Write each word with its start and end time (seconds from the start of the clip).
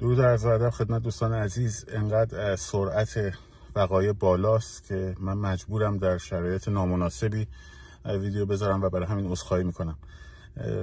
درود 0.00 0.20
عرض 0.20 0.44
ادب 0.44 0.70
خدمت 0.70 1.02
دوستان 1.02 1.32
عزیز. 1.32 1.84
انقدر 1.88 2.56
سرعت 2.56 3.32
وقایع 3.74 4.12
بالاست 4.12 4.84
که 4.84 5.14
من 5.20 5.34
مجبورم 5.34 5.98
در 5.98 6.18
شرایط 6.18 6.68
نامناسبی 6.68 7.46
ویدیو 8.04 8.46
بذارم 8.46 8.82
و 8.82 8.88
برای 8.88 9.06
همین 9.06 9.30
عذرخواهی 9.30 9.64
می‌کنم. 9.64 9.98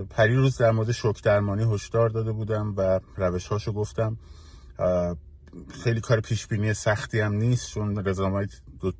پری 0.10 0.36
روز 0.36 0.57
در 0.57 0.71
مورد 0.71 0.91
شوک 0.91 1.23
درمانی 1.23 1.73
هشدار 1.73 2.10
داده 2.10 2.31
بودم 2.31 2.73
و 2.78 2.99
روش 3.18 3.47
هاشو 3.47 3.73
گفتم 3.73 4.18
خیلی 5.84 6.02
کار 6.02 6.20
پیش 6.20 6.48
بینی 6.48 6.74
سختی 6.74 7.20
هم 7.20 7.34
نیست 7.34 7.70
چون 7.70 8.06
رزامای 8.06 8.48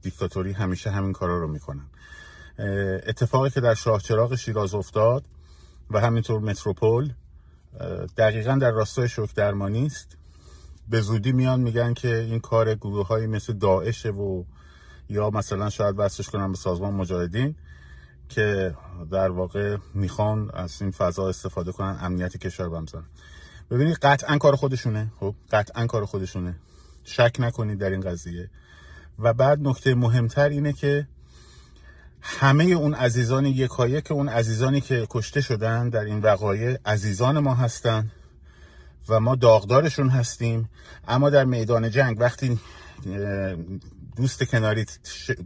دیکتاتوری 0.02 0.52
همیشه 0.52 0.91
همین 0.91 1.14
کارا 1.14 1.39
رو 1.39 1.48
می‌کنن. 1.48 1.86
اتفاقی 3.07 3.50
که 3.50 3.61
در 3.61 3.73
شاهچراغ 3.73 4.36
شیراز 4.36 4.73
افتاد 4.73 5.23
و 5.89 6.00
همینطور 6.00 6.39
متروپول 6.39 7.14
دقیقا 8.17 8.55
در 8.55 8.71
راستای 8.71 9.09
شوک 9.09 9.35
درمانی 9.35 9.85
است. 9.85 10.17
به 10.89 11.01
زودی 11.01 11.31
میان 11.31 11.59
میگن 11.59 11.93
که 11.93 12.15
این 12.15 12.39
کار 12.39 12.75
گروه 12.75 13.07
های 13.07 13.27
مثل 13.27 13.53
داعش 13.53 14.05
و 14.05 14.45
یا 15.09 15.29
مثلا 15.29 15.70
شاید 15.70 15.95
وصلش 15.98 16.29
کنن 16.29 16.51
به 16.51 16.57
سازمان 16.57 16.93
مجاهدین 16.93 17.55
که 18.29 18.75
در 19.12 19.29
واقع 19.29 19.77
می‌خوان 19.93 20.51
از 20.53 20.81
این 20.81 20.91
فضا 20.91 21.29
استفاده 21.29 21.71
کنن 21.71 21.98
امنیت 22.01 22.38
کشور 22.38 22.70
بمزن 22.70 23.03
ببینید 23.71 23.95
قطعا 23.95 24.37
کار 24.37 24.55
خودشونه. 24.55 25.12
خب 25.20 25.35
قطعا 25.51 25.87
کار 25.87 26.05
خودشونه. 26.05 26.55
شک 27.03 27.35
نکنید 27.40 27.79
در 27.79 27.90
این 27.90 28.01
قضیه. 28.01 28.49
و 29.20 29.34
بعد 29.34 29.59
نکته 29.62 29.95
مهمتر 29.95 30.49
اینه 30.49 30.73
که 30.73 31.07
همه 32.26 32.63
اون 32.63 32.94
عزیزان 32.94 33.45
یکایک 33.45 34.04
که 34.04 34.13
اون 34.13 34.30
عزیزانی 34.30 34.82
که 34.82 35.08
کشته 35.09 35.41
شدن 35.41 35.90
در 35.90 36.04
این 36.04 36.20
وقایع 36.20 36.77
عزیزان 36.86 37.40
ما 37.40 37.55
هستند 37.55 38.12
و 39.09 39.20
ما 39.20 39.36
داغدارشون 39.36 40.09
هستیم. 40.09 40.70
اما 41.08 41.30
در 41.30 41.46
میدان 41.46 41.90
جنگ 41.90 42.20
وقتی 42.20 42.59
دوست 44.15 44.43
کناری 44.43 44.85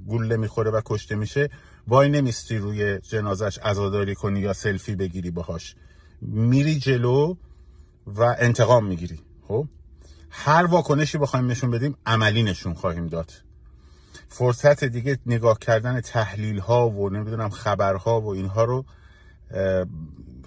گوله 0.08 0.38
می‌خوره 0.38 0.72
و 0.72 0.82
کشته 0.86 1.16
میشه 1.16 1.50
وای 1.88 2.10
نمیستی 2.10 2.58
روی 2.58 3.00
جنازش 3.00 3.58
عزاداری 3.58 4.16
کنی 4.16 4.40
یا 4.40 4.54
سلفی 4.54 4.96
بگیری 4.96 5.32
باهاش. 5.32 5.76
میری 6.22 6.80
جلو 6.80 7.36
و 8.08 8.36
انتقام 8.40 8.86
می‌گیری 8.86 9.20
خب؟ 9.48 9.68
هر 10.30 10.66
واکنشی 10.66 11.18
بخوایم 11.18 11.52
نشون 11.52 11.72
بدیم 11.72 11.98
عملی 12.06 12.44
نشون 12.44 12.74
خواهیم 12.74 13.08
داد. 13.08 13.47
فرصت 14.30 14.84
دیگه 14.84 15.18
نگاه 15.26 15.60
کردن 15.60 16.02
تحلیل 16.02 16.60
ها 16.60 16.90
و 16.90 17.10
نمی‌دونم 17.10 17.50
خبرها 17.50 18.22
و 18.22 18.34
اینها 18.34 18.64
رو 18.64 18.86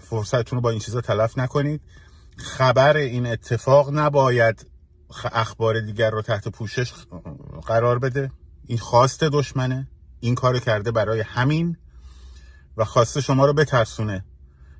فرصتتون 0.00 0.56
رو 0.56 0.60
با 0.60 0.70
این 0.70 0.78
چیزا 0.78 1.00
تلف 1.00 1.38
نکنید. 1.38 1.80
خبر 2.36 2.96
این 2.96 3.26
اتفاق 3.26 3.90
نباید 3.92 4.66
اخبار 5.32 5.80
دیگر 5.80 6.10
رو 6.10 6.22
تحت 6.22 6.48
پوشش 6.48 6.92
قرار 7.66 7.98
بده. 7.98 8.30
این 8.66 8.78
خواست 8.78 9.24
دشمنه. 9.24 9.88
این 10.20 10.34
کار 10.34 10.58
کرده 10.58 10.90
برای 10.90 11.20
همین. 11.20 11.76
و 12.76 12.84
خواسته 12.84 13.20
شما 13.20 13.46
رو 13.46 13.52
بترسونه 13.52 14.24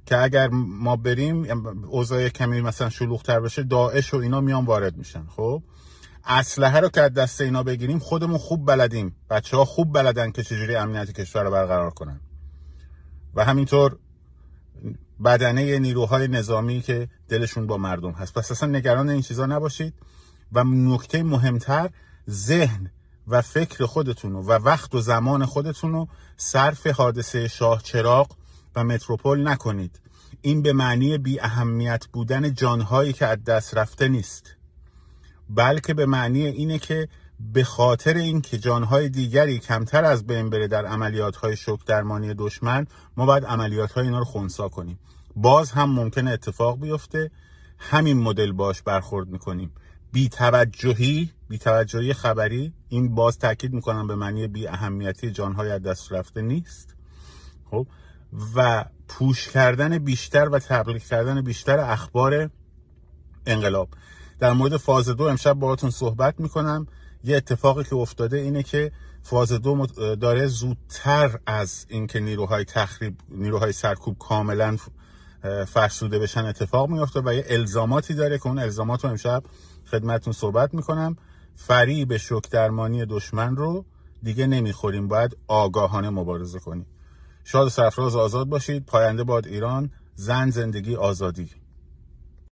که 0.07 0.23
اگر 0.23 0.49
ما 0.53 0.97
بریم 0.97 1.67
اوضاع 1.87 2.29
کمی 2.29 2.61
مثلا 2.61 2.89
شلوغتر 2.89 3.41
بشه 3.41 3.63
داعش 3.63 4.15
و 4.15 4.17
اینا 4.17 4.41
میان 4.41 4.65
وارد 4.65 4.97
میشن 4.97 5.27
خب؟ 5.27 5.63
اسلحه 6.25 6.81
رو 6.81 6.89
که 6.89 7.01
از 7.01 7.13
دست 7.13 7.41
اینا 7.41 7.63
بگیریم 7.63 7.99
خودمون 7.99 8.39
خوب 8.39 8.67
بلدیم. 8.67 9.17
بچه 9.31 9.57
ها 9.57 9.65
خوب 9.65 9.95
بلدن 9.95 10.31
که 10.31 10.43
چجوری 10.43 10.77
امنیت 10.77 11.13
کشور 11.13 11.43
رو 11.43 11.51
برقرار 11.51 11.91
کنن. 11.91 12.21
و 13.35 13.45
همینطور 13.45 13.99
بدنه 15.25 15.79
نیروهای 15.79 16.29
نظامی 16.29 16.81
که 16.81 17.09
دلشون 17.29 17.67
با 17.67 17.77
مردم 17.77 18.11
هست. 18.11 18.35
پس 18.35 18.51
اصلا 18.51 18.69
نگران 18.69 19.09
این 19.09 19.23
چیزا 19.23 19.47
نباشید. 19.47 19.95
و 20.53 20.65
نکته 20.65 21.23
مهمتر 21.23 21.91
ذهن 22.31 22.91
و 23.29 23.43
فکر 23.43 23.87
خودتون 23.87 24.33
و 24.33 24.51
وقت 24.51 24.95
و 24.95 25.01
زمان 25.01 25.47
خودتون 25.47 25.93
رو 25.93 26.09
صرف 26.37 26.87
حادثه 26.87 27.49
شاه 27.49 27.83
چراغ 27.83 28.37
و 28.77 28.85
متروپول 28.85 29.49
نکنید. 29.49 30.01
این 30.43 30.63
به 30.63 30.73
معنی 30.73 31.19
بی 31.19 31.41
اهمیت 31.41 32.07
بودن 32.13 32.55
جانهایی 32.55 33.13
که 33.13 33.27
از 33.27 33.45
دست 33.45 33.77
رفته 33.77 34.09
نیست. 34.09 34.57
بلکه 35.55 35.95
به 35.95 36.07
معنی 36.07 36.47
اینه 36.47 36.79
که 36.79 37.09
به 37.41 37.65
خاطر 37.65 38.15
اینکه 38.15 38.59
جانهای 38.59 39.09
دیگری 39.09 39.59
کمتر 39.59 40.05
از 40.05 40.27
بین 40.27 40.51
بره 40.51 40.69
در 40.69 40.87
عملیات 40.87 41.37
های 41.37 41.57
شوک 41.57 41.85
درمانی 41.85 42.35
دشمن 42.35 42.87
ما 43.17 43.27
باید 43.27 43.45
عملیات 43.45 43.93
های 43.93 44.05
اینا 44.05 44.19
رو 44.19 44.25
خونسا 44.25 44.69
کنیم. 44.69 44.99
باز 45.37 45.73
هم 45.73 45.91
ممکنه 45.91 46.31
اتفاق 46.31 46.81
بیفته. 46.81 47.31
همین 47.79 48.19
مدل 48.19 48.53
باش 48.53 48.83
برخورد 48.83 49.29
می‌کنیم. 49.29 49.73
بی 50.13 50.29
توجهی 50.29 51.31
بی 51.49 51.59
توجهی 51.59 52.13
خبری 52.13 52.73
این 52.89 53.15
باز 53.15 53.39
تاکید 53.39 53.73
می‌کنم 53.73 54.07
به 54.07 54.15
معنی 54.15 54.47
بی 54.47 54.67
اهمیتی 54.67 55.31
جانهای 55.31 55.71
از 55.71 55.83
دست 55.83 56.13
رفته 56.13 56.43
نیست. 56.43 56.97
خب؟ 57.71 57.87
و 58.57 58.85
پوش 59.09 59.49
کردن 59.49 59.99
بیشتر 59.99 60.49
و 60.49 60.59
تبلیغ 60.59 61.03
کردن 61.03 61.41
بیشتر 61.41 61.79
اخبار 61.79 62.51
انقلاب. 63.47 63.89
در 64.41 64.53
مورد 64.53 64.77
فاز 64.77 65.09
دو 65.09 65.25
امشب 65.25 65.55
باهاتون 65.55 65.91
صحبت 65.91 66.41
می‌کنم. 66.41 66.87
یه 67.25 67.37
اتفاقی 67.37 67.85
که 67.85 67.97
افتاده 67.97 68.37
اینه 68.37 68.63
که 68.63 68.93
فاز 69.23 69.53
دو 69.53 69.87
داره 70.17 70.47
زودتر 70.47 71.39
از 71.47 71.87
اینکه 71.89 72.21
نیروهای 72.21 72.65
تخریب 72.65 73.17
نیروهای 73.29 73.73
سرکوب 73.73 74.19
کاملا 74.19 74.77
فرسوده 75.67 76.19
بشن 76.19 76.45
اتفاق 76.45 76.89
میفته 76.89 77.21
و 77.25 77.35
یه 77.35 77.45
الزاماتی 77.49 78.15
داره 78.15 78.39
که 78.39 78.47
اون 78.47 78.59
الزامات 78.59 79.05
رو 79.05 79.11
امشب 79.11 79.43
خدمتون 79.91 80.33
صحبت 80.33 80.75
می‌کنم. 80.75 81.17
به 82.09 82.19
شک 82.19 82.51
درمانی 82.51 83.05
دشمن 83.07 83.57
رو 83.57 83.85
دیگه 84.23 84.47
نمی‌خوریم 84.47 85.09
باید 85.09 85.37
آگاهانه 85.49 86.11
مبارزه 86.11 86.59
کنیم. 86.59 86.87
شاد 87.45 87.67
و 87.67 87.71
سرفراز 87.71 88.17
آزاد 88.17 88.49
باشید. 88.49 88.87
پاینده 88.87 89.25
باد 89.25 89.47
ایران. 89.47 89.91
زن 90.15 90.51
زندگی 90.51 90.97
آزادی. 90.97 91.51